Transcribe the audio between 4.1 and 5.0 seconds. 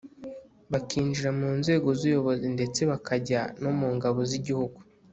z’igihugu